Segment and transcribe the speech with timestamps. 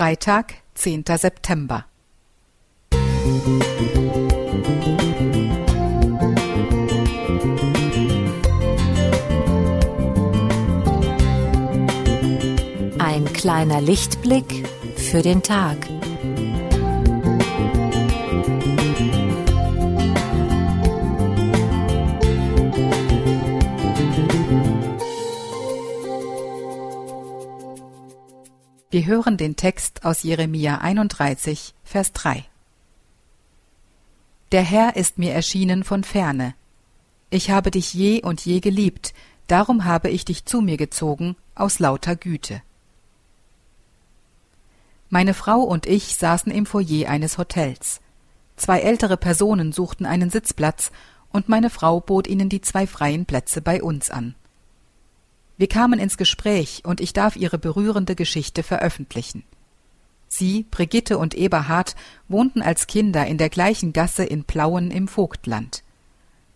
[0.00, 1.04] Freitag, 10.
[1.18, 1.84] September.
[12.98, 14.66] Ein kleiner Lichtblick
[14.96, 15.76] für den Tag.
[28.92, 32.44] Wir hören den Text aus Jeremia 31, Vers 3.
[34.50, 36.54] Der Herr ist mir erschienen von ferne.
[37.30, 39.14] Ich habe dich je und je geliebt,
[39.46, 42.62] darum habe ich dich zu mir gezogen aus lauter Güte.
[45.08, 48.00] Meine Frau und ich saßen im Foyer eines Hotels.
[48.56, 50.90] Zwei ältere Personen suchten einen Sitzplatz,
[51.30, 54.34] und meine Frau bot ihnen die zwei freien Plätze bei uns an.
[55.60, 59.42] Wir kamen ins Gespräch und ich darf ihre berührende Geschichte veröffentlichen.
[60.26, 61.96] Sie, Brigitte und Eberhard
[62.28, 65.82] wohnten als Kinder in der gleichen Gasse in Plauen im Vogtland.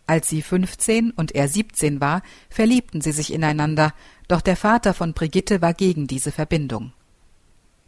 [0.06, 3.92] Als sie fünfzehn und er siebzehn war, verliebten sie sich ineinander,
[4.26, 6.94] doch der Vater von Brigitte war gegen diese Verbindung.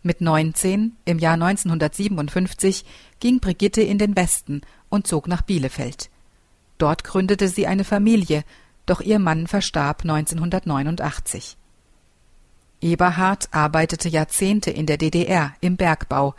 [0.03, 2.84] Mit neunzehn, im Jahr 1957,
[3.20, 6.11] ging Brigitte in den Westen und zog nach Bielefeld.
[6.77, 8.45] Dort gründete sie eine Familie
[8.87, 11.56] doch ihr Mann verstarb 1989.
[12.81, 16.34] Eberhard arbeitete Jahrzehnte in der DDR im Bergbau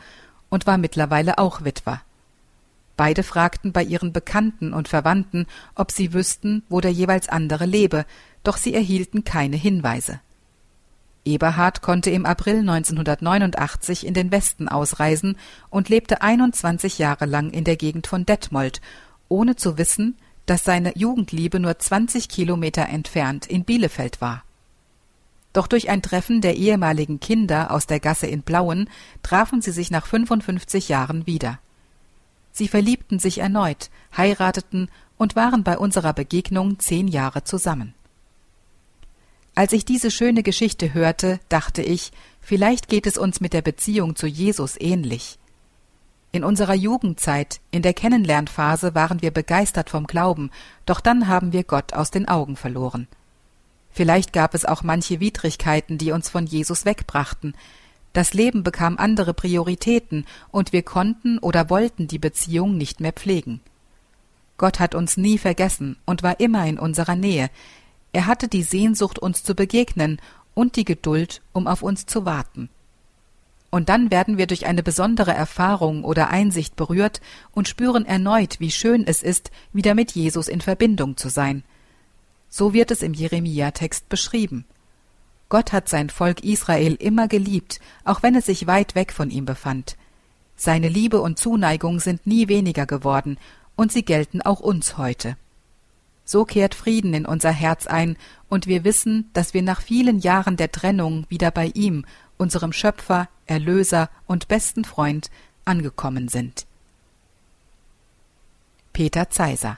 [0.50, 2.02] und war mittlerweile auch Witwer.
[2.96, 8.06] Beide fragten bei ihren Bekannten und Verwandten, ob sie wüssten, wo der jeweils andere lebe,
[8.44, 10.20] doch sie erhielten keine Hinweise.
[11.26, 15.38] Eberhard konnte im April 1989 in den Westen ausreisen
[15.70, 18.82] und lebte 21 Jahre lang in der Gegend von Detmold,
[19.28, 24.44] ohne zu wissen, dass seine Jugendliebe nur 20 Kilometer entfernt in Bielefeld war.
[25.54, 28.90] Doch durch ein Treffen der ehemaligen Kinder aus der Gasse in Blauen
[29.24, 31.60] trafen sie sich nach 55 Jahren wieder.
[32.52, 37.94] Sie verliebten sich erneut, heirateten und waren bei unserer Begegnung zehn Jahre zusammen.
[39.56, 44.16] Als ich diese schöne Geschichte hörte, dachte ich, vielleicht geht es uns mit der Beziehung
[44.16, 45.40] zu Jesus ähnlich.
[46.32, 50.52] In unserer Jugendzeit, in der Kennenlernphase waren wir begeistert vom Glauben,
[50.86, 53.08] doch dann haben wir Gott aus den Augen verloren.
[53.92, 57.56] Vielleicht gab es auch manche Widrigkeiten, die uns von Jesus wegbrachten.
[58.14, 63.62] Das Leben bekam andere Prioritäten und wir konnten oder wollten die Beziehung nicht mehr pflegen.
[64.58, 67.50] Gott hat uns nie vergessen und war immer in unserer Nähe.
[68.12, 70.20] Er hatte die Sehnsucht, uns zu begegnen
[70.54, 72.70] und die Geduld, um auf uns zu warten.
[73.70, 77.20] Und dann werden wir durch eine besondere Erfahrung oder Einsicht berührt
[77.52, 81.64] und spüren erneut, wie schön es ist, wieder mit Jesus in Verbindung zu sein.
[82.50, 84.66] So wird es im Jeremia-Text beschrieben.
[85.50, 89.46] Gott hat sein Volk Israel immer geliebt, auch wenn es sich weit weg von ihm
[89.46, 89.98] befand.
[90.56, 93.38] Seine Liebe und Zuneigung sind nie weniger geworden,
[93.76, 95.38] und sie gelten auch uns heute.
[96.26, 98.18] So kehrt Frieden in unser Herz ein,
[98.50, 102.06] und wir wissen, dass wir nach vielen Jahren der Trennung wieder bei ihm
[102.38, 105.30] unserem Schöpfer, Erlöser und besten Freund
[105.66, 106.66] angekommen sind.
[108.94, 109.78] Peter Zeiser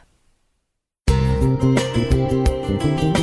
[1.10, 3.19] Musik